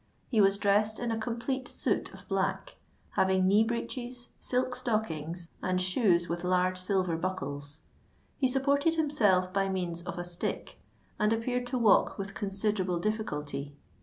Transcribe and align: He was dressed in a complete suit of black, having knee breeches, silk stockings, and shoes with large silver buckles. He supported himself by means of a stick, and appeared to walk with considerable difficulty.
He 0.29 0.41
was 0.41 0.57
dressed 0.57 0.97
in 0.97 1.11
a 1.11 1.19
complete 1.19 1.67
suit 1.67 2.11
of 2.11 2.27
black, 2.27 2.77
having 3.11 3.47
knee 3.47 3.63
breeches, 3.63 4.29
silk 4.39 4.75
stockings, 4.75 5.47
and 5.61 5.79
shoes 5.79 6.27
with 6.27 6.43
large 6.43 6.79
silver 6.79 7.15
buckles. 7.15 7.81
He 8.39 8.47
supported 8.47 8.95
himself 8.95 9.53
by 9.53 9.69
means 9.69 10.01
of 10.01 10.17
a 10.17 10.23
stick, 10.23 10.79
and 11.19 11.31
appeared 11.31 11.67
to 11.67 11.77
walk 11.77 12.17
with 12.17 12.33
considerable 12.33 12.97
difficulty. 12.97 13.75